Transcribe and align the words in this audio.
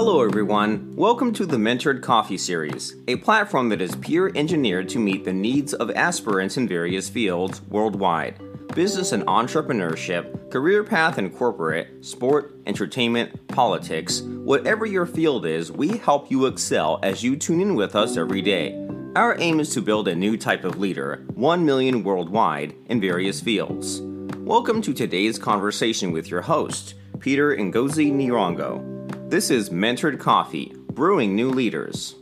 Hello, 0.00 0.22
everyone. 0.22 0.94
Welcome 0.94 1.32
to 1.32 1.44
the 1.44 1.56
Mentored 1.56 2.02
Coffee 2.02 2.38
Series, 2.38 2.94
a 3.08 3.16
platform 3.16 3.68
that 3.70 3.80
is 3.80 3.96
peer 3.96 4.30
engineered 4.36 4.88
to 4.90 5.00
meet 5.00 5.24
the 5.24 5.32
needs 5.32 5.74
of 5.74 5.90
aspirants 5.90 6.56
in 6.56 6.68
various 6.68 7.08
fields 7.08 7.62
worldwide 7.62 8.38
business 8.76 9.10
and 9.10 9.24
entrepreneurship, 9.24 10.52
career 10.52 10.84
path 10.84 11.18
and 11.18 11.34
corporate, 11.34 11.88
sport, 12.06 12.54
entertainment, 12.64 13.48
politics. 13.48 14.20
Whatever 14.20 14.86
your 14.86 15.04
field 15.04 15.44
is, 15.44 15.72
we 15.72 15.96
help 15.96 16.30
you 16.30 16.46
excel 16.46 17.00
as 17.02 17.24
you 17.24 17.34
tune 17.34 17.60
in 17.60 17.74
with 17.74 17.96
us 17.96 18.16
every 18.16 18.40
day. 18.40 18.80
Our 19.16 19.36
aim 19.40 19.58
is 19.58 19.70
to 19.70 19.82
build 19.82 20.06
a 20.06 20.14
new 20.14 20.36
type 20.36 20.62
of 20.62 20.78
leader, 20.78 21.26
1 21.34 21.64
million 21.64 22.04
worldwide, 22.04 22.72
in 22.86 23.00
various 23.00 23.40
fields. 23.40 24.00
Welcome 24.36 24.80
to 24.82 24.94
today's 24.94 25.40
conversation 25.40 26.12
with 26.12 26.30
your 26.30 26.42
host, 26.42 26.94
Peter 27.18 27.56
Ngozi 27.56 28.12
Nirongo. 28.12 28.97
This 29.30 29.50
is 29.50 29.68
Mentored 29.68 30.18
Coffee, 30.18 30.72
brewing 30.90 31.36
new 31.36 31.50
leaders. 31.50 32.14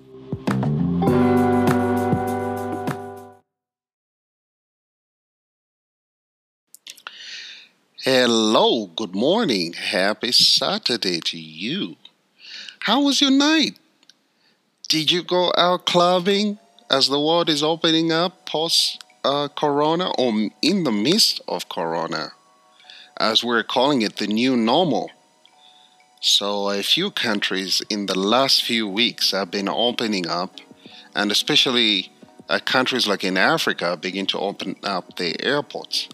Hello, 8.02 8.86
good 8.86 9.14
morning. 9.14 9.74
Happy 9.74 10.32
Saturday 10.32 11.20
to 11.20 11.38
you. 11.38 11.94
How 12.80 13.02
was 13.02 13.20
your 13.20 13.30
night? 13.30 13.78
Did 14.88 15.12
you 15.12 15.22
go 15.22 15.52
out 15.56 15.86
clubbing 15.86 16.58
as 16.90 17.06
the 17.06 17.20
world 17.20 17.48
is 17.48 17.62
opening 17.62 18.10
up 18.10 18.46
post 18.46 19.04
uh, 19.22 19.46
corona 19.46 20.10
or 20.18 20.32
in 20.60 20.82
the 20.82 20.90
midst 20.90 21.40
of 21.46 21.68
corona, 21.68 22.32
as 23.16 23.44
we're 23.44 23.62
calling 23.62 24.02
it 24.02 24.16
the 24.16 24.26
new 24.26 24.56
normal? 24.56 25.12
So, 26.28 26.70
a 26.70 26.82
few 26.82 27.12
countries 27.12 27.82
in 27.88 28.06
the 28.06 28.18
last 28.18 28.64
few 28.64 28.88
weeks 28.88 29.30
have 29.30 29.48
been 29.52 29.68
opening 29.68 30.26
up, 30.26 30.56
and 31.14 31.30
especially 31.30 32.10
uh, 32.48 32.58
countries 32.58 33.06
like 33.06 33.22
in 33.22 33.36
Africa 33.36 33.96
begin 33.96 34.26
to 34.26 34.38
open 34.40 34.74
up 34.82 35.18
their 35.18 35.34
airports. 35.38 36.08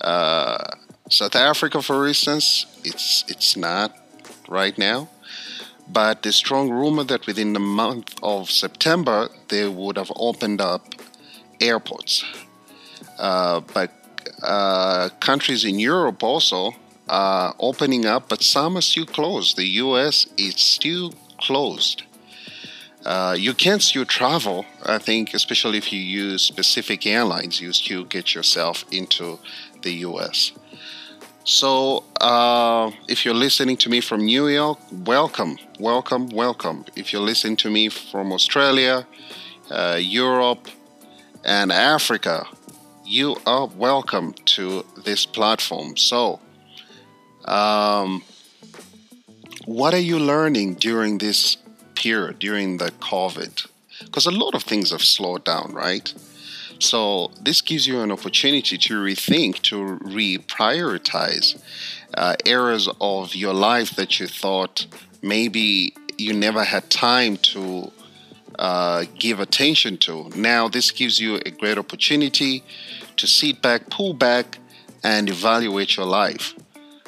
Uh, 0.00 0.58
South 1.08 1.36
Africa, 1.36 1.80
for 1.82 2.08
instance, 2.08 2.66
it's 2.82 3.24
it's 3.28 3.56
not 3.56 3.96
right 4.48 4.76
now, 4.76 5.08
but 5.88 6.24
the 6.24 6.32
strong 6.32 6.68
rumor 6.70 7.04
that 7.04 7.24
within 7.24 7.52
the 7.52 7.60
month 7.60 8.12
of 8.24 8.50
September 8.50 9.28
they 9.50 9.68
would 9.68 9.96
have 9.96 10.10
opened 10.16 10.60
up 10.60 10.96
airports. 11.60 12.24
Uh, 13.20 13.60
but 13.72 13.92
uh, 14.42 15.10
countries 15.20 15.64
in 15.64 15.78
Europe 15.78 16.24
also 16.24 16.74
uh, 17.08 17.52
opening 17.58 18.06
up, 18.06 18.28
but 18.28 18.42
some 18.42 18.76
are 18.76 18.82
still 18.82 19.06
closed. 19.06 19.56
The 19.56 19.66
US 19.84 20.26
is 20.36 20.56
still 20.56 21.12
closed. 21.38 22.02
Uh, 23.04 23.36
you 23.38 23.52
can 23.52 23.80
still 23.80 24.06
travel, 24.06 24.64
I 24.84 24.98
think, 24.98 25.34
especially 25.34 25.76
if 25.76 25.92
you 25.92 26.00
use 26.00 26.42
specific 26.42 27.06
airlines, 27.06 27.60
you 27.60 27.72
still 27.72 28.04
get 28.04 28.34
yourself 28.34 28.84
into 28.90 29.38
the 29.82 29.92
US. 30.08 30.52
So, 31.44 32.04
uh, 32.22 32.90
if 33.06 33.26
you're 33.26 33.34
listening 33.34 33.76
to 33.78 33.90
me 33.90 34.00
from 34.00 34.24
New 34.24 34.48
York, 34.48 34.78
welcome, 34.90 35.58
welcome, 35.78 36.30
welcome. 36.30 36.86
If 36.96 37.12
you're 37.12 37.20
listening 37.20 37.56
to 37.56 37.70
me 37.70 37.90
from 37.90 38.32
Australia, 38.32 39.06
uh, 39.70 39.98
Europe, 40.00 40.68
and 41.44 41.70
Africa, 41.70 42.46
you 43.04 43.36
are 43.46 43.66
welcome 43.66 44.32
to 44.56 44.86
this 45.04 45.26
platform. 45.26 45.98
So, 45.98 46.40
um, 47.44 48.22
what 49.66 49.94
are 49.94 49.98
you 49.98 50.18
learning 50.18 50.74
during 50.74 51.18
this 51.18 51.56
period, 51.94 52.38
during 52.38 52.78
the 52.78 52.90
COVID? 53.00 53.66
Because 54.04 54.26
a 54.26 54.30
lot 54.30 54.54
of 54.54 54.62
things 54.62 54.90
have 54.90 55.02
slowed 55.02 55.44
down, 55.44 55.72
right? 55.72 56.12
So 56.78 57.30
this 57.40 57.60
gives 57.62 57.86
you 57.86 58.00
an 58.00 58.10
opportunity 58.10 58.76
to 58.76 58.94
rethink, 58.94 59.62
to 59.62 59.98
reprioritize 60.02 61.60
uh, 62.14 62.36
areas 62.44 62.88
of 63.00 63.34
your 63.34 63.54
life 63.54 63.96
that 63.96 64.20
you 64.20 64.26
thought 64.26 64.86
maybe 65.22 65.94
you 66.18 66.32
never 66.32 66.62
had 66.64 66.90
time 66.90 67.36
to 67.38 67.90
uh, 68.58 69.04
give 69.18 69.40
attention 69.40 69.96
to. 69.98 70.30
Now, 70.36 70.68
this 70.68 70.90
gives 70.90 71.18
you 71.18 71.40
a 71.46 71.50
great 71.50 71.78
opportunity 71.78 72.62
to 73.16 73.26
sit 73.26 73.62
back, 73.62 73.90
pull 73.90 74.14
back, 74.14 74.58
and 75.02 75.28
evaluate 75.28 75.96
your 75.96 76.06
life. 76.06 76.54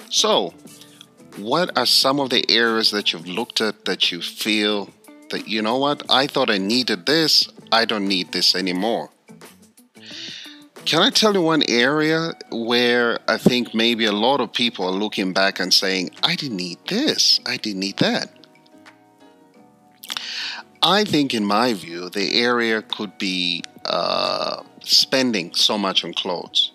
So, 0.09 0.55
what 1.37 1.77
are 1.77 1.87
some 1.87 2.21
of 2.21 2.31
the 2.31 2.45
areas 2.49 2.91
that 2.93 3.13
you've 3.13 3.27
looked 3.27 3.61
at 3.61 3.85
that 3.85 4.11
you 4.13 4.23
feel 4.23 4.91
that, 5.31 5.49
you 5.49 5.63
know 5.63 5.77
what, 5.79 6.03
I 6.09 6.27
thought 6.27 6.51
I 6.51 6.59
needed 6.59 7.07
this, 7.07 7.49
I 7.73 7.85
don't 7.85 8.07
need 8.07 8.33
this 8.33 8.55
anymore? 8.55 9.11
Can 10.85 11.03
I 11.03 11.11
tell 11.11 11.35
you 11.35 11.43
one 11.43 11.65
area 11.69 12.33
where 12.53 13.19
I 13.29 13.39
think 13.39 13.75
maybe 13.75 14.05
a 14.05 14.13
lot 14.13 14.41
of 14.41 14.53
people 14.53 14.87
are 14.87 14.93
looking 14.93 15.33
back 15.33 15.59
and 15.59 15.75
saying, 15.75 16.11
I 16.23 16.37
didn't 16.37 16.59
need 16.59 16.79
this, 16.87 17.41
I 17.45 17.57
didn't 17.57 17.81
need 17.81 17.97
that? 17.97 18.31
I 20.83 21.03
think, 21.03 21.35
in 21.35 21.45
my 21.45 21.75
view, 21.75 22.09
the 22.09 22.41
area 22.41 22.81
could 22.83 23.19
be 23.19 23.65
uh, 23.85 24.63
spending 24.85 25.53
so 25.55 25.77
much 25.77 26.05
on 26.05 26.15
clothes 26.15 26.71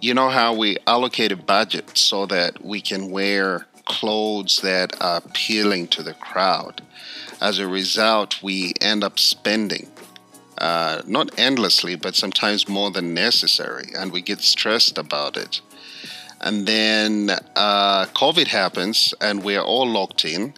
you 0.00 0.14
know 0.14 0.30
how 0.30 0.54
we 0.54 0.76
allocate 0.86 1.32
a 1.32 1.36
budget 1.36 1.96
so 1.96 2.26
that 2.26 2.64
we 2.64 2.80
can 2.80 3.10
wear 3.10 3.66
clothes 3.84 4.60
that 4.62 5.00
are 5.00 5.18
appealing 5.18 5.88
to 5.88 6.02
the 6.02 6.14
crowd. 6.14 6.82
As 7.40 7.58
a 7.58 7.68
result, 7.68 8.42
we 8.42 8.72
end 8.80 9.04
up 9.04 9.18
spending. 9.18 9.90
Uh, 10.58 11.02
not 11.06 11.38
endlessly, 11.38 11.96
but 11.96 12.14
sometimes 12.14 12.68
more 12.68 12.90
than 12.90 13.14
necessary, 13.14 13.88
and 13.96 14.12
we 14.12 14.20
get 14.20 14.40
stressed 14.40 14.98
about 14.98 15.36
it. 15.36 15.60
And 16.40 16.66
then 16.66 17.30
uh, 17.56 18.06
COVID 18.14 18.46
happens, 18.46 19.14
and 19.20 19.42
we're 19.42 19.62
all 19.62 19.88
locked 19.88 20.24
in. 20.24 20.54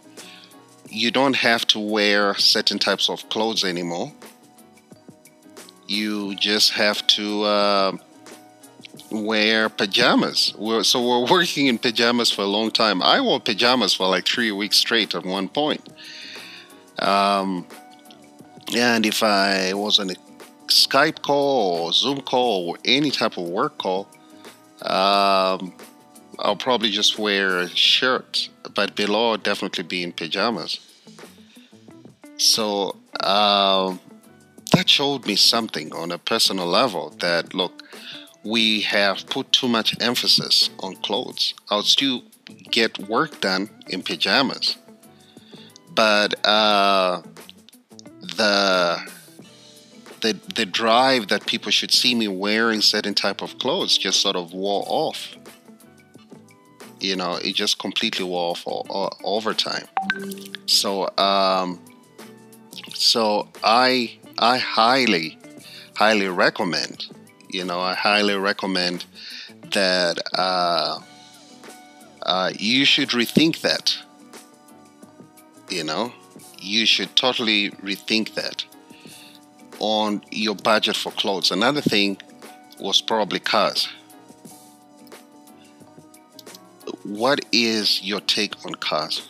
You 0.89 1.11
don't 1.11 1.37
have 1.37 1.67
to 1.69 1.79
wear 1.79 2.35
certain 2.35 2.79
types 2.79 3.09
of 3.09 3.29
clothes 3.29 3.65
anymore. 3.65 4.13
You 5.87 6.35
just 6.37 6.73
have 6.73 7.07
to 7.09 7.43
uh, 7.43 7.97
wear 9.13 9.69
pajamas. 9.69 10.55
We're, 10.59 10.83
so 10.83 11.07
we're 11.07 11.31
working 11.31 11.67
in 11.67 11.79
pajamas 11.79 12.31
for 12.31 12.43
a 12.43 12.47
long 12.47 12.71
time. 12.71 13.03
I 13.03 13.21
wore 13.21 13.41
pajamas 13.41 13.95
for 13.95 14.09
like 14.09 14.27
three 14.27 14.53
weeks 14.53 14.77
straight 14.77 15.15
at 15.15 15.25
one 15.25 15.49
point. 15.49 15.89
Um, 16.99 17.67
and 18.75 19.05
if 19.07 19.23
I 19.23 19.75
was 19.75 19.99
on 19.99 20.11
a 20.11 20.15
Skype 20.67 21.23
call 21.23 21.87
or 21.87 21.93
Zoom 21.93 22.21
call 22.23 22.71
or 22.71 22.79
any 22.85 23.11
type 23.11 23.37
of 23.37 23.49
work 23.49 23.79
call, 23.79 24.09
um, 24.83 25.75
I'll 26.39 26.57
probably 26.57 26.91
just 26.91 27.19
wear 27.19 27.59
a 27.59 27.69
shirt, 27.69 28.49
but 28.75 28.97
below 28.97 29.33
I'll 29.33 29.37
definitely 29.37 29.85
be 29.85 30.03
in 30.03 30.13
pajamas. 30.13 30.81
So 32.39 32.97
uh, 33.21 33.97
that 34.73 34.89
showed 34.89 35.27
me 35.27 35.37
something 35.37 35.93
on 35.93 36.11
a 36.11 36.19
personal 36.19 36.67
level 36.67 37.11
that 37.21 37.55
look, 37.55 37.83
we 38.45 38.81
have 38.83 39.27
put 39.27 39.53
too 39.53 39.69
much 39.69 39.95
emphasis 40.01 40.71
on 40.81 40.97
clothes. 40.97 41.55
I'll 41.71 41.83
still 41.83 42.23
get 42.71 42.99
work 43.09 43.41
done 43.41 43.71
in 43.89 44.03
pajamas, 44.03 44.77
but 45.95 46.35
uh, 46.47 47.23
the 48.21 49.13
the 50.21 50.39
the 50.55 50.67
drive 50.67 51.29
that 51.29 51.47
people 51.47 51.71
should 51.71 51.93
see 51.93 52.15
me 52.15 52.29
wearing 52.29 52.81
certain 52.81 53.15
type 53.15 53.43
of 53.43 53.59
clothes 53.59 53.99
just 53.99 54.21
sort 54.21 54.37
of 54.37 54.53
wore 54.53 54.85
off. 54.87 55.37
You 57.01 57.17
know, 57.17 57.35
it 57.35 57.55
just 57.55 57.81
completely 57.81 58.25
wore 58.25 58.53
off 58.53 58.63
all, 58.65 58.87
all, 58.89 59.19
over 59.25 59.55
time. 59.55 59.87
So, 60.67 61.11
um, 61.19 61.81
so 62.95 63.49
I 63.65 64.19
I 64.39 64.59
highly 64.59 65.39
highly 65.97 66.29
recommend 66.29 67.09
you 67.53 67.65
know, 67.65 67.81
I 67.81 67.95
highly 67.95 68.35
recommend 68.35 69.05
that 69.73 70.19
uh, 70.35 71.01
uh, 72.23 72.51
you 72.59 72.85
should 72.85 73.11
rethink 73.11 73.61
that. 73.61 73.97
You 75.71 75.85
know, 75.85 76.13
you 76.59 76.87
should 76.87 77.15
totally 77.15 77.71
rethink 77.83 78.35
that 78.35 78.65
on 79.79 80.23
your 80.31 80.55
budget 80.55 80.97
for 80.97 81.13
clothes. 81.13 81.51
Another 81.51 81.81
thing 81.81 82.19
was 82.81 83.01
probably 83.01 83.39
cars. 83.39 83.89
What 87.05 87.45
is 87.53 88.03
your 88.03 88.21
take 88.21 88.65
on 88.65 88.75
cars? 88.75 89.29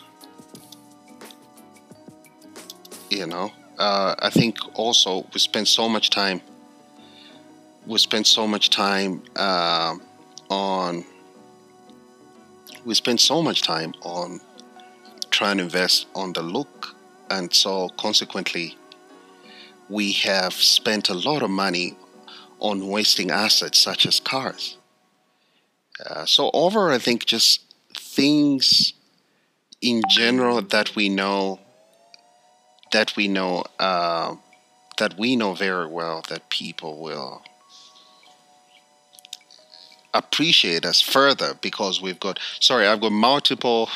You 3.10 3.26
know, 3.26 3.52
uh, 3.78 4.14
I 4.19 4.30
think 4.30 4.56
also 4.74 5.26
we 5.32 5.40
spend 5.40 5.69
so 5.69 5.88
much 5.88 6.10
time 6.10 6.40
we 7.87 7.99
spend 7.99 8.26
so 8.26 8.46
much 8.46 8.70
time 8.70 9.23
uh, 9.37 9.96
on 10.49 11.05
we 12.84 12.94
spend 12.94 13.20
so 13.20 13.43
much 13.43 13.62
time 13.62 13.94
on 14.02 14.40
trying 15.31 15.58
to 15.58 15.64
invest 15.64 16.06
on 16.14 16.32
the 16.32 16.43
look. 16.43 16.96
And 17.31 17.52
so, 17.55 17.88
consequently, 17.90 18.76
we 19.88 20.12
have 20.12 20.52
spent 20.52 21.08
a 21.08 21.14
lot 21.14 21.43
of 21.43 21.50
money 21.50 21.96
on 22.58 22.88
wasting 22.88 23.31
assets 23.31 23.79
such 23.79 24.05
as 24.05 24.20
cars. 24.20 24.76
Uh, 26.05 26.26
so, 26.26 26.50
over, 26.52 26.90
I 26.90 26.99
think 26.99 27.25
just 27.25 27.61
things 27.94 28.93
in 29.81 30.02
general 30.11 30.61
that 30.61 30.94
we 30.94 31.08
know 31.08 31.61
that 32.93 33.17
we 33.17 33.26
know 33.26 33.64
uh, 33.79 34.34
that 34.99 35.19
we 35.19 35.37
know 35.37 35.55
very 35.55 35.87
well 35.87 36.23
that 36.29 36.50
people 36.50 37.00
will 37.00 37.43
appreciate 40.14 40.84
us 40.84 41.00
further 41.00 41.54
because 41.60 42.02
we've 42.02 42.20
got 42.20 42.38
sorry 42.60 42.86
i've 42.86 43.00
got 43.00 43.12
multiple 43.12 43.88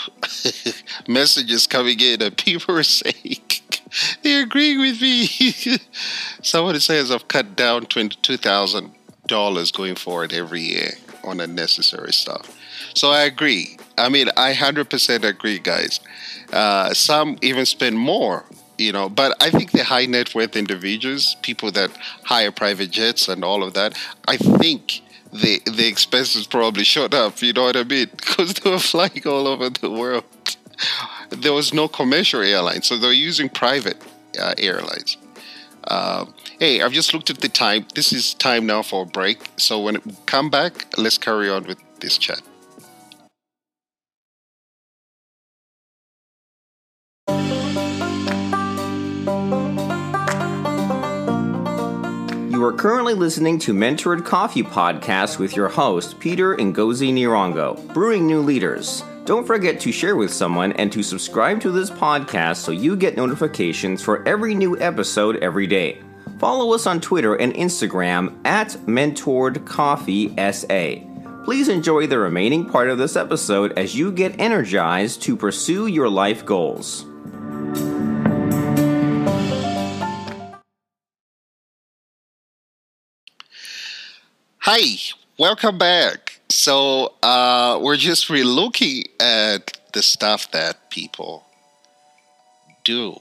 messages 1.09 1.67
coming 1.67 2.01
in 2.01 2.23
and 2.23 2.37
people 2.39 2.77
are 2.77 2.83
saying 2.83 3.41
they 4.23 4.41
agree 4.41 4.77
with 4.77 5.01
me. 5.01 5.27
Somebody 6.43 6.81
says 6.81 7.11
i've 7.11 7.29
cut 7.29 7.57
down 7.57 7.87
$22000 7.87 9.73
going 9.77 9.95
forward 9.95 10.33
every 10.33 10.63
year 10.63 10.93
on 11.25 11.41
unnecessary 11.41 12.13
stuff. 12.13 12.57
So 12.95 13.11
i 13.11 13.23
agree. 13.23 13.79
I 13.99 14.09
mean 14.09 14.29
i 14.37 14.53
100% 14.53 15.25
agree 15.25 15.59
guys. 15.59 16.01
Uh, 16.53 16.95
some 16.95 17.37
even 17.43 17.67
spend 17.67 17.99
more 17.99 18.45
you 18.79 18.93
know 18.93 19.09
but 19.09 19.35
i 19.43 19.51
think 19.51 19.73
the 19.73 19.83
high 19.83 20.07
net 20.07 20.35
worth 20.35 20.55
individuals 20.55 21.35
people 21.43 21.73
that 21.73 21.91
hire 22.25 22.53
private 22.53 22.91
jets 22.91 23.27
and 23.27 23.43
all 23.43 23.65
of 23.65 23.73
that 23.73 23.99
i 24.29 24.37
think 24.37 25.01
the 25.43 25.61
the 25.79 25.87
expenses 25.87 26.47
probably 26.47 26.85
shot 26.85 27.15
up 27.15 27.41
you 27.43 27.53
know 27.53 27.65
what 27.65 27.77
i 27.77 27.85
mean? 27.85 28.09
Because 28.17 28.55
they 28.55 28.71
were 28.71 28.79
flying 28.79 29.23
all 29.27 29.47
over 29.47 29.71
the 29.71 29.91
world. 29.91 30.25
There 31.31 31.53
was 31.53 31.73
no 31.73 31.89
commercial 31.89 32.43
airline 32.43 32.83
so 32.83 32.97
they 32.97 33.07
were 33.07 33.13
using 33.13 33.49
private 33.49 33.99
uh, 34.39 34.55
airlines. 34.59 35.17
Uh, 35.85 36.27
hey 36.59 36.83
i've 36.83 36.93
just 36.93 37.15
looked 37.15 37.31
at 37.31 37.41
the 37.41 37.49
time. 37.49 37.87
This 37.95 38.13
is 38.13 38.35
time 38.35 38.67
now 38.67 38.83
for 38.83 39.03
a 39.03 39.07
break. 39.07 39.39
So 39.57 39.81
when 39.81 39.95
we 40.05 40.17
come 40.27 40.51
back 40.51 40.73
let's 40.97 41.19
carry 41.19 41.49
on 41.51 41.65
with 41.65 41.79
this 42.01 42.19
chat 42.19 42.43
You 52.57 52.65
are 52.65 52.73
currently 52.73 53.13
listening 53.13 53.59
to 53.59 53.75
Mentored 53.75 54.25
Coffee 54.25 54.63
Podcast 54.63 55.39
with 55.39 55.55
your 55.55 55.69
host, 55.69 56.19
Peter 56.19 56.57
Ngozi 56.57 57.13
Nirongo, 57.13 57.93
Brewing 57.93 58.27
New 58.27 58.41
Leaders. 58.41 59.05
Don't 59.27 59.47
forget 59.47 59.79
to 59.81 59.93
share 59.93 60.17
with 60.17 60.33
someone 60.33 60.73
and 60.73 60.91
to 60.91 61.03
subscribe 61.03 61.61
to 61.61 61.71
this 61.71 61.91
podcast 61.91 62.57
so 62.57 62.73
you 62.73 62.97
get 62.97 63.15
notifications 63.15 64.03
for 64.03 64.27
every 64.27 64.55
new 64.55 64.75
episode 64.81 65.37
every 65.45 65.67
day. 65.67 66.01
Follow 66.39 66.73
us 66.75 66.87
on 66.87 66.99
Twitter 66.99 67.35
and 67.35 67.53
Instagram 67.53 68.35
at 68.47 68.69
Mentored 68.87 69.67
Coffee 69.67 70.29
SA. 70.51 71.45
Please 71.45 71.69
enjoy 71.69 72.07
the 72.07 72.19
remaining 72.19 72.65
part 72.65 72.89
of 72.89 72.97
this 72.97 73.17
episode 73.17 73.79
as 73.79 73.95
you 73.95 74.11
get 74.11 74.41
energized 74.41 75.21
to 75.25 75.37
pursue 75.37 75.89
your 75.89 76.09
life 76.09 76.47
goals. 76.47 77.05
Hi, 84.69 84.97
welcome 85.39 85.79
back. 85.79 86.41
So 86.49 87.13
uh, 87.23 87.79
we're 87.81 87.97
just 87.97 88.27
relooking 88.27 89.05
at 89.21 89.79
the 89.93 90.03
stuff 90.03 90.51
that 90.51 90.91
people 90.91 91.45
do 92.83 93.21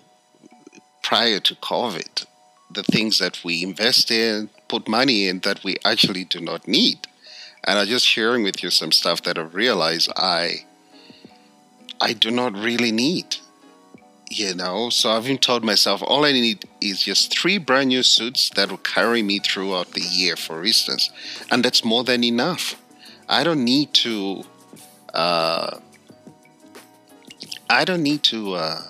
prior 1.04 1.40
to 1.42 1.54
COVID, 1.54 2.26
the 2.74 2.82
things 2.82 3.20
that 3.20 3.44
we 3.44 3.62
invest 3.62 4.10
in, 4.10 4.50
put 4.68 4.88
money 4.88 5.28
in 5.28 5.42
that 5.42 5.64
we 5.64 5.76
actually 5.86 6.24
do 6.24 6.42
not 6.42 6.68
need. 6.68 7.06
And 7.64 7.78
I'm 7.78 7.86
just 7.86 8.08
sharing 8.08 8.42
with 8.42 8.64
you 8.64 8.72
some 8.72 8.92
stuff 8.92 9.22
that 9.22 9.38
I've 9.38 9.54
realized 9.54 10.12
I 10.16 10.66
I 12.02 12.14
do 12.14 12.32
not 12.32 12.54
really 12.54 12.92
need 12.92 13.36
you 14.36 14.54
know 14.54 14.90
so 14.90 15.12
i've 15.12 15.26
even 15.26 15.38
told 15.38 15.64
myself 15.64 16.04
all 16.06 16.26
i 16.26 16.32
need 16.32 16.66
is 16.82 17.04
just 17.04 17.38
three 17.38 17.58
brand 17.58 17.88
new 17.88 18.04
suits 18.04 18.50
that 18.52 18.70
will 18.70 18.78
carry 18.78 19.24
me 19.24 19.40
throughout 19.40 19.92
the 19.92 20.02
year 20.02 20.36
for 20.36 20.66
instance 20.66 21.10
and 21.50 21.64
that's 21.64 21.84
more 21.86 22.04
than 22.04 22.24
enough. 22.24 22.76
I 23.30 23.44
don't 23.44 23.64
need 23.64 23.94
to 24.06 24.44
uh, 25.14 25.80
i 27.70 27.86
don't 27.86 28.04
need 28.04 28.24
to 28.24 28.56
uh, 28.56 28.82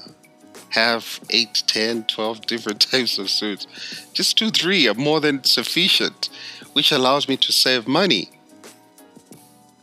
have 0.70 1.20
8 1.30 1.64
10 1.68 2.04
12 2.06 2.42
different 2.48 2.80
types 2.92 3.18
of 3.20 3.30
suits. 3.30 3.68
Just 4.14 4.38
two 4.38 4.50
three 4.50 4.88
are 4.88 4.96
more 4.96 5.20
than 5.22 5.44
sufficient 5.44 6.30
which 6.74 6.92
allows 6.92 7.30
me 7.30 7.38
to 7.38 7.52
save 7.54 7.88
money. 7.88 8.30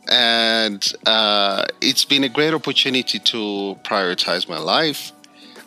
And 0.09 0.93
uh, 1.07 1.65
it's 1.81 2.05
been 2.05 2.23
a 2.23 2.29
great 2.29 2.53
opportunity 2.53 3.17
to 3.17 3.77
prioritize 3.83 4.47
my 4.47 4.59
life 4.59 5.11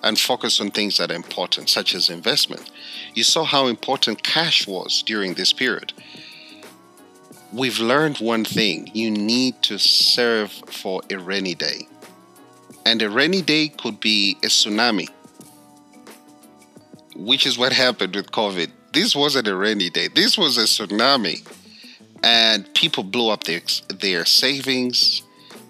and 0.06 0.18
focus 0.18 0.60
on 0.60 0.70
things 0.70 0.98
that 0.98 1.10
are 1.10 1.16
important, 1.16 1.68
such 1.68 1.92
as 1.92 2.10
investment. 2.10 2.70
You 3.14 3.24
saw 3.24 3.42
how 3.42 3.66
important 3.66 4.22
cash 4.22 4.66
was 4.66 5.02
during 5.02 5.34
this 5.34 5.52
period. 5.52 5.92
We've 7.52 7.80
learned 7.80 8.18
one 8.18 8.44
thing 8.44 8.88
you 8.94 9.10
need 9.10 9.60
to 9.62 9.78
serve 9.78 10.52
for 10.52 11.02
a 11.10 11.16
rainy 11.16 11.56
day. 11.56 11.88
And 12.84 13.02
a 13.02 13.10
rainy 13.10 13.42
day 13.42 13.66
could 13.68 13.98
be 13.98 14.36
a 14.44 14.46
tsunami, 14.46 15.08
which 17.16 17.44
is 17.44 17.58
what 17.58 17.72
happened 17.72 18.14
with 18.14 18.30
COVID. 18.30 18.70
This 18.92 19.16
wasn't 19.16 19.48
a 19.48 19.56
rainy 19.56 19.90
day, 19.90 20.06
this 20.06 20.38
was 20.38 20.56
a 20.56 20.62
tsunami. 20.62 21.44
And 22.22 22.72
people 22.74 23.02
blew 23.02 23.30
up 23.30 23.44
their, 23.44 23.60
their 24.00 24.24
savings, 24.24 25.22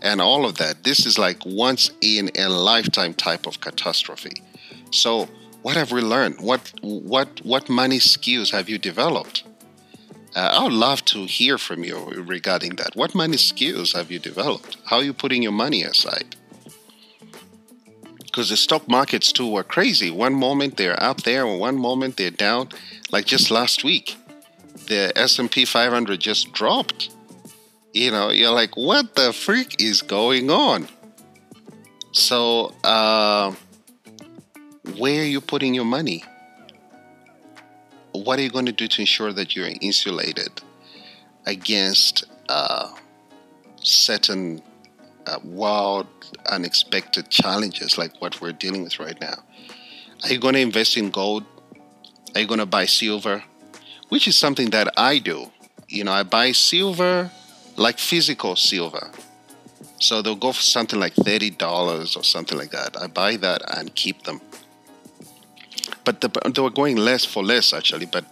and 0.02 0.20
all 0.20 0.44
of 0.44 0.56
that. 0.58 0.84
This 0.84 1.06
is 1.06 1.18
like 1.18 1.44
once 1.44 1.90
in 2.00 2.30
a 2.36 2.48
lifetime 2.48 3.14
type 3.14 3.46
of 3.46 3.60
catastrophe. 3.60 4.42
So, 4.90 5.28
what 5.62 5.76
have 5.76 5.92
we 5.92 6.00
learned? 6.00 6.40
What 6.40 6.72
what 6.82 7.44
what 7.44 7.68
money 7.68 7.98
skills 7.98 8.50
have 8.50 8.68
you 8.68 8.78
developed? 8.78 9.44
Uh, 10.34 10.50
I 10.52 10.64
would 10.64 10.72
love 10.72 11.02
to 11.06 11.24
hear 11.24 11.56
from 11.56 11.82
you 11.82 11.96
regarding 12.26 12.76
that. 12.76 12.94
What 12.94 13.14
money 13.14 13.38
skills 13.38 13.94
have 13.94 14.10
you 14.10 14.18
developed? 14.18 14.76
How 14.84 14.96
are 14.96 15.02
you 15.02 15.14
putting 15.14 15.42
your 15.42 15.52
money 15.52 15.82
aside? 15.82 16.36
Because 18.18 18.50
the 18.50 18.56
stock 18.58 18.86
markets 18.86 19.32
too 19.32 19.50
were 19.50 19.64
crazy. 19.64 20.10
One 20.10 20.34
moment 20.34 20.76
they're 20.76 21.02
up 21.02 21.22
there, 21.22 21.46
and 21.46 21.58
one 21.58 21.78
moment 21.78 22.18
they're 22.18 22.30
down. 22.30 22.68
Like 23.10 23.24
just 23.24 23.50
last 23.50 23.82
week, 23.82 24.16
the 24.88 25.10
S&P 25.16 25.64
500 25.64 26.20
just 26.20 26.52
dropped 26.52 27.15
you 27.96 28.10
know, 28.10 28.30
you're 28.30 28.50
like, 28.50 28.76
what 28.76 29.14
the 29.14 29.32
freak 29.32 29.80
is 29.80 30.02
going 30.02 30.50
on? 30.50 30.86
So, 32.12 32.74
uh, 32.84 33.54
where 34.98 35.22
are 35.22 35.24
you 35.24 35.40
putting 35.40 35.72
your 35.72 35.86
money? 35.86 36.22
What 38.12 38.38
are 38.38 38.42
you 38.42 38.50
going 38.50 38.66
to 38.66 38.72
do 38.72 38.86
to 38.86 39.00
ensure 39.00 39.32
that 39.32 39.56
you're 39.56 39.70
insulated 39.80 40.60
against 41.46 42.24
uh, 42.50 42.92
certain 43.82 44.60
uh, 45.26 45.38
wild, 45.42 46.06
unexpected 46.44 47.30
challenges 47.30 47.96
like 47.96 48.20
what 48.20 48.42
we're 48.42 48.52
dealing 48.52 48.82
with 48.82 48.98
right 48.98 49.18
now? 49.22 49.42
Are 50.22 50.30
you 50.30 50.38
going 50.38 50.54
to 50.54 50.60
invest 50.60 50.98
in 50.98 51.10
gold? 51.10 51.44
Are 52.34 52.42
you 52.42 52.46
going 52.46 52.60
to 52.60 52.66
buy 52.66 52.84
silver? 52.84 53.42
Which 54.10 54.28
is 54.28 54.36
something 54.36 54.68
that 54.70 54.92
I 54.98 55.18
do. 55.18 55.50
You 55.88 56.04
know, 56.04 56.12
I 56.12 56.24
buy 56.24 56.52
silver 56.52 57.30
like 57.76 57.98
physical 57.98 58.56
silver. 58.56 59.10
So 59.98 60.22
they'll 60.22 60.36
go 60.36 60.52
for 60.52 60.62
something 60.62 60.98
like 60.98 61.14
$30 61.14 62.16
or 62.16 62.22
something 62.22 62.58
like 62.58 62.70
that. 62.70 62.96
I 63.00 63.06
buy 63.06 63.36
that 63.36 63.62
and 63.76 63.94
keep 63.94 64.24
them. 64.24 64.40
But 66.04 66.20
the, 66.20 66.28
they 66.54 66.62
were 66.62 66.70
going 66.70 66.96
less 66.96 67.24
for 67.24 67.42
less 67.42 67.72
actually, 67.72 68.06
but 68.06 68.24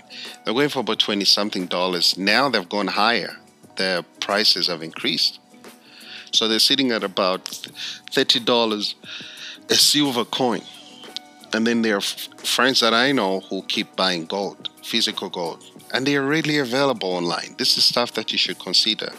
they're 0.44 0.54
going 0.54 0.68
for 0.68 0.80
about 0.80 0.98
20 0.98 1.24
something 1.24 1.66
dollars. 1.66 2.16
Now 2.18 2.48
they've 2.48 2.68
gone 2.68 2.88
higher. 2.88 3.36
Their 3.76 4.02
prices 4.20 4.68
have 4.68 4.82
increased. 4.82 5.40
So 6.32 6.48
they're 6.48 6.58
sitting 6.58 6.90
at 6.92 7.02
about 7.02 7.44
$30 7.44 8.94
a 9.70 9.74
silver 9.74 10.24
coin. 10.24 10.62
And 11.52 11.66
then 11.66 11.82
there 11.82 11.94
are 11.94 11.98
f- 11.98 12.28
friends 12.38 12.80
that 12.80 12.92
I 12.92 13.12
know 13.12 13.40
who 13.40 13.62
keep 13.62 13.94
buying 13.94 14.26
gold, 14.26 14.70
physical 14.82 15.30
gold, 15.30 15.64
and 15.92 16.04
they 16.04 16.16
are 16.16 16.26
readily 16.26 16.58
available 16.58 17.10
online. 17.10 17.54
This 17.58 17.76
is 17.76 17.84
stuff 17.84 18.12
that 18.14 18.32
you 18.32 18.38
should 18.38 18.58
consider 18.58 19.12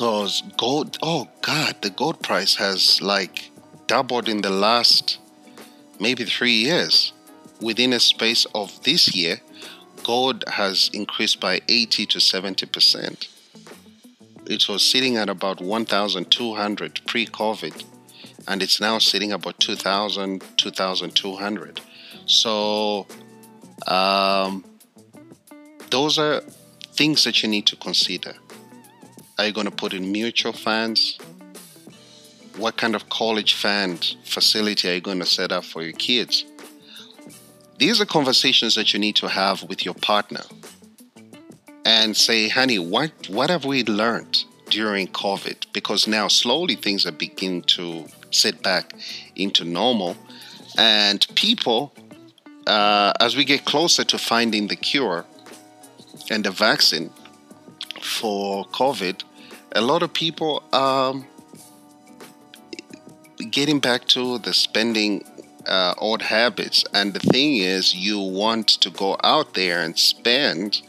because 0.00 0.42
gold 0.56 0.96
oh 1.02 1.28
god 1.42 1.74
the 1.82 1.90
gold 1.90 2.22
price 2.22 2.54
has 2.56 3.02
like 3.02 3.50
doubled 3.86 4.30
in 4.30 4.40
the 4.40 4.48
last 4.48 5.18
maybe 6.00 6.24
three 6.24 6.54
years. 6.54 7.12
Within 7.60 7.92
a 7.92 8.00
space 8.00 8.46
of 8.54 8.82
this 8.84 9.14
year 9.14 9.42
gold 10.02 10.42
has 10.48 10.88
increased 10.94 11.38
by 11.38 11.60
80 11.68 12.06
to 12.06 12.18
70 12.18 12.64
percent. 12.64 13.28
It 14.46 14.66
was 14.70 14.82
sitting 14.90 15.18
at 15.18 15.28
about 15.28 15.60
1200 15.60 17.00
pre-covid 17.06 17.84
and 18.48 18.62
it's 18.62 18.80
now 18.80 18.96
sitting 18.96 19.32
about 19.32 19.60
2000 19.60 20.42
2200 20.56 21.80
so 22.24 23.06
um, 23.86 24.64
those 25.90 26.18
are 26.18 26.40
things 26.94 27.24
that 27.24 27.42
you 27.42 27.50
need 27.50 27.66
to 27.66 27.76
consider 27.76 28.32
are 29.40 29.46
you 29.46 29.52
going 29.52 29.66
to 29.66 29.70
put 29.84 29.92
in 29.94 30.12
mutual 30.12 30.52
funds 30.52 31.18
what 32.56 32.76
kind 32.76 32.94
of 32.94 33.08
college 33.08 33.54
fund 33.54 34.16
facility 34.24 34.88
are 34.88 34.94
you 34.94 35.00
going 35.00 35.18
to 35.18 35.26
set 35.26 35.50
up 35.50 35.64
for 35.64 35.82
your 35.82 35.92
kids 35.92 36.44
these 37.78 38.00
are 38.00 38.06
conversations 38.06 38.74
that 38.74 38.92
you 38.92 38.98
need 39.00 39.16
to 39.16 39.28
have 39.28 39.62
with 39.64 39.84
your 39.84 39.94
partner 39.94 40.42
and 41.84 42.16
say 42.16 42.48
honey 42.48 42.78
what 42.78 43.10
what 43.28 43.50
have 43.50 43.64
we 43.64 43.82
learned 43.84 44.44
during 44.68 45.06
covid 45.08 45.66
because 45.72 46.06
now 46.06 46.28
slowly 46.28 46.76
things 46.76 47.06
are 47.06 47.12
beginning 47.12 47.62
to 47.62 48.06
set 48.30 48.62
back 48.62 48.94
into 49.36 49.64
normal. 49.64 50.16
And 50.78 51.26
people, 51.34 51.92
uh, 52.66 53.12
as 53.20 53.36
we 53.36 53.44
get 53.44 53.64
closer 53.64 54.04
to 54.04 54.18
finding 54.18 54.68
the 54.68 54.76
cure 54.76 55.24
and 56.30 56.44
the 56.44 56.50
vaccine 56.50 57.10
for 58.00 58.64
COVID, 58.66 59.22
a 59.72 59.80
lot 59.80 60.02
of 60.02 60.12
people 60.12 60.62
are 60.72 61.14
getting 63.50 63.78
back 63.78 64.06
to 64.08 64.38
the 64.38 64.52
spending 64.52 65.24
uh, 65.66 65.94
old 65.98 66.22
habits. 66.22 66.84
And 66.92 67.14
the 67.14 67.20
thing 67.20 67.56
is, 67.56 67.94
you 67.94 68.18
want 68.18 68.68
to 68.68 68.90
go 68.90 69.16
out 69.22 69.54
there 69.54 69.80
and 69.82 69.98
spend 69.98 70.82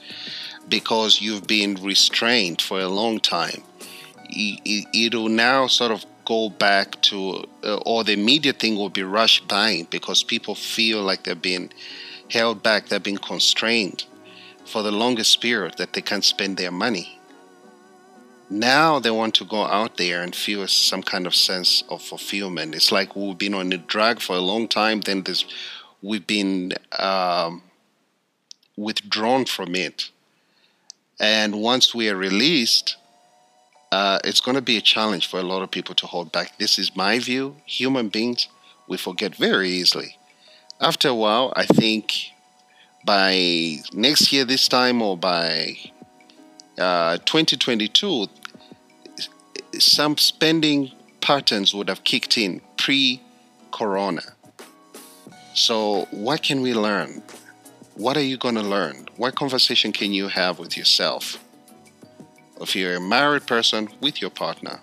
because 0.67 1.21
you've 1.21 1.47
been 1.47 1.75
restrained 1.75 2.61
for 2.61 2.79
a 2.79 2.87
long 2.87 3.19
time. 3.19 3.61
It'll 4.33 5.29
now 5.29 5.67
sort 5.67 5.91
of 5.91 6.05
go 6.25 6.49
back 6.49 7.01
to, 7.01 7.45
uh, 7.63 7.77
or 7.85 8.03
the 8.03 8.13
immediate 8.13 8.59
thing 8.59 8.75
will 8.77 8.89
be 8.89 9.03
rush 9.03 9.41
buying 9.41 9.87
because 9.89 10.23
people 10.23 10.55
feel 10.55 11.01
like 11.01 11.23
they're 11.23 11.35
being 11.35 11.71
held 12.29 12.63
back, 12.63 12.87
they're 12.87 12.99
being 12.99 13.17
constrained 13.17 14.05
for 14.65 14.81
the 14.81 14.91
longest 14.91 15.41
period 15.41 15.75
that 15.77 15.93
they 15.93 16.01
can't 16.01 16.23
spend 16.23 16.55
their 16.55 16.71
money. 16.71 17.20
Now 18.51 18.99
they 18.99 19.11
want 19.11 19.35
to 19.35 19.45
go 19.45 19.63
out 19.63 19.95
there 19.95 20.21
and 20.21 20.35
feel 20.35 20.67
some 20.67 21.03
kind 21.03 21.25
of 21.25 21.33
sense 21.33 21.85
of 21.87 22.01
fulfillment. 22.01 22.75
It's 22.75 22.91
like 22.91 23.15
we've 23.15 23.37
been 23.37 23.53
on 23.53 23.71
a 23.71 23.77
drug 23.77 24.19
for 24.19 24.35
a 24.35 24.41
long 24.41 24.67
time, 24.67 24.99
then 24.99 25.23
this, 25.23 25.45
we've 26.01 26.27
been 26.27 26.73
um, 26.99 27.63
withdrawn 28.75 29.45
from 29.45 29.73
it. 29.73 30.09
And 31.17 31.61
once 31.61 31.95
we 31.95 32.09
are 32.09 32.15
released, 32.17 32.97
uh, 33.89 34.19
it's 34.25 34.41
going 34.41 34.55
to 34.55 34.61
be 34.61 34.75
a 34.75 34.81
challenge 34.81 35.29
for 35.29 35.39
a 35.39 35.43
lot 35.43 35.61
of 35.61 35.71
people 35.71 35.95
to 35.95 36.05
hold 36.05 36.33
back. 36.33 36.57
This 36.57 36.77
is 36.77 36.93
my 36.93 37.19
view. 37.19 37.55
Human 37.65 38.09
beings, 38.09 38.49
we 38.85 38.97
forget 38.97 39.33
very 39.33 39.69
easily. 39.69 40.17
After 40.81 41.07
a 41.07 41.15
while, 41.15 41.53
I 41.55 41.65
think 41.65 42.33
by 43.05 43.77
next 43.93 44.33
year, 44.33 44.43
this 44.43 44.67
time, 44.67 45.01
or 45.01 45.15
by 45.15 45.77
uh, 46.77 47.17
2022, 47.19 48.27
some 49.81 50.17
spending 50.17 50.91
patterns 51.21 51.73
would 51.73 51.89
have 51.89 52.03
kicked 52.03 52.37
in 52.37 52.61
pre 52.77 53.21
corona. 53.71 54.23
So, 55.53 56.07
what 56.11 56.43
can 56.43 56.61
we 56.61 56.73
learn? 56.73 57.23
What 57.95 58.15
are 58.17 58.23
you 58.23 58.37
going 58.37 58.55
to 58.55 58.61
learn? 58.61 59.07
What 59.17 59.35
conversation 59.35 59.91
can 59.91 60.13
you 60.13 60.29
have 60.29 60.59
with 60.59 60.77
yourself? 60.77 61.37
if 62.61 62.75
you're 62.75 62.95
a 62.95 63.01
married 63.01 63.47
person 63.47 63.89
with 64.01 64.21
your 64.21 64.29
partner. 64.29 64.79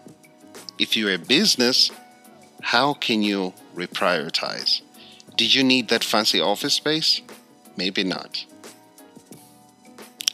If 0.78 0.96
you're 0.96 1.14
a 1.14 1.18
business, 1.18 1.90
how 2.60 2.94
can 2.94 3.22
you 3.22 3.54
reprioritize? 3.74 4.82
Did 5.36 5.54
you 5.54 5.62
need 5.62 5.88
that 5.88 6.02
fancy 6.02 6.40
office 6.40 6.74
space? 6.74 7.22
Maybe 7.76 8.02
not. 8.02 8.44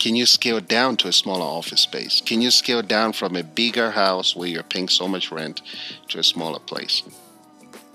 Can 0.04 0.16
you 0.16 0.26
scale 0.26 0.60
down 0.60 0.98
to 0.98 1.08
a 1.08 1.14
smaller 1.14 1.46
office 1.46 1.80
space? 1.80 2.20
Can 2.20 2.42
you 2.42 2.50
scale 2.50 2.82
down 2.82 3.14
from 3.14 3.36
a 3.36 3.42
bigger 3.42 3.92
house 3.92 4.36
where 4.36 4.46
you're 4.46 4.62
paying 4.62 4.90
so 4.90 5.08
much 5.08 5.32
rent 5.32 5.62
to 6.08 6.18
a 6.18 6.22
smaller 6.22 6.58
place? 6.58 7.02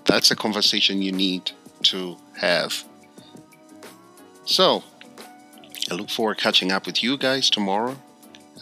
That's 0.06 0.32
a 0.32 0.36
conversation 0.36 1.04
you 1.04 1.12
need 1.12 1.52
to 1.84 2.18
have. 2.38 2.84
So, 4.44 4.84
I 5.92 5.94
look 5.94 6.10
forward 6.10 6.40
to 6.40 6.44
catching 6.44 6.72
up 6.72 6.88
with 6.88 7.04
you 7.04 7.16
guys 7.16 7.48
tomorrow 7.48 7.96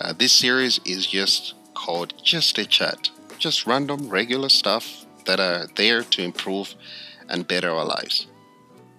uh, 0.01 0.12
this 0.12 0.34
series 0.34 0.82
is 0.84 1.08
just 1.08 1.54
called 1.74 2.22
Just 2.22 2.58
a 2.58 2.66
Chat, 2.66 3.12
just 3.39 3.66
random, 3.66 4.10
regular 4.10 4.50
stuff 4.50 5.06
that 5.24 5.39
are 5.39 5.68
there 5.77 6.04
to 6.04 6.22
improve 6.22 6.75
and 7.30 7.48
better 7.48 7.72
our 7.72 7.86
lives. 7.86 8.27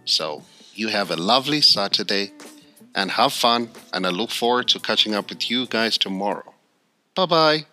So, 0.06 0.42
you 0.72 0.88
have 0.88 1.10
a 1.10 1.16
lovely 1.16 1.60
Saturday 1.60 2.32
and 2.94 3.10
have 3.12 3.32
fun, 3.32 3.70
and 3.92 4.06
I 4.06 4.10
look 4.10 4.30
forward 4.30 4.68
to 4.68 4.80
catching 4.80 5.14
up 5.14 5.30
with 5.30 5.50
you 5.50 5.66
guys 5.66 5.98
tomorrow. 5.98 6.54
Bye 7.14 7.26
bye. 7.26 7.66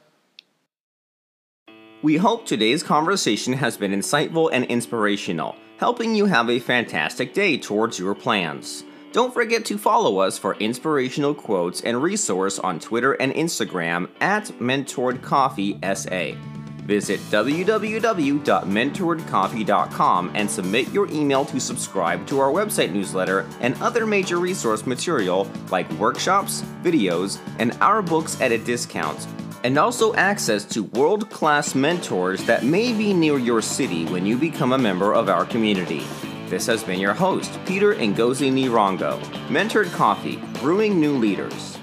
We 2.01 2.17
hope 2.17 2.45
today's 2.45 2.83
conversation 2.83 3.53
has 3.53 3.77
been 3.77 3.91
insightful 3.91 4.49
and 4.51 4.65
inspirational, 4.65 5.55
helping 5.77 6.13
you 6.13 6.25
have 6.25 6.49
a 6.49 6.59
fantastic 6.59 7.33
day 7.33 7.57
towards 7.57 7.97
your 7.97 8.13
plans. 8.13 8.83
Don't 9.11 9.33
forget 9.33 9.65
to 9.65 9.77
follow 9.77 10.19
us 10.19 10.37
for 10.37 10.55
inspirational 10.55 11.33
quotes 11.33 11.81
and 11.81 12.03
resource 12.03 12.59
on 12.59 12.79
Twitter 12.79 13.13
and 13.13 13.33
Instagram 13.33 14.09
at 14.19 14.45
MentoredCoffeeSA. 14.59 16.64
Visit 16.85 17.19
www.mentoredcoffee.com 17.31 20.31
and 20.35 20.49
submit 20.49 20.93
your 20.93 21.07
email 21.07 21.43
to 21.45 21.59
subscribe 21.59 22.27
to 22.27 22.39
our 22.39 22.51
website 22.51 22.91
newsletter 22.91 23.47
and 23.59 23.75
other 23.81 24.05
major 24.05 24.37
resource 24.37 24.85
material 24.85 25.49
like 25.71 25.91
workshops, 25.93 26.61
videos, 26.83 27.39
and 27.57 27.75
our 27.81 28.03
books 28.03 28.39
at 28.39 28.51
a 28.51 28.59
discount. 28.59 29.25
And 29.63 29.79
also 29.79 30.13
access 30.13 30.63
to 30.65 30.83
world 30.83 31.31
class 31.31 31.73
mentors 31.73 32.43
that 32.43 32.63
may 32.63 32.93
be 32.93 33.13
near 33.13 33.39
your 33.39 33.63
city 33.63 34.05
when 34.05 34.27
you 34.27 34.37
become 34.37 34.73
a 34.73 34.77
member 34.77 35.13
of 35.13 35.27
our 35.27 35.45
community. 35.45 36.03
This 36.49 36.67
has 36.67 36.83
been 36.83 36.99
your 36.99 37.15
host, 37.15 37.57
Peter 37.65 37.95
Ngozi 37.95 38.53
Nirongo, 38.53 39.19
Mentored 39.47 39.91
Coffee, 39.91 40.39
Brewing 40.61 40.99
New 40.99 41.17
Leaders. 41.17 41.74